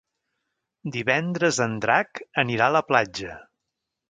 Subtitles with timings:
[0.95, 3.39] Divendres en Drac anirà a la platja.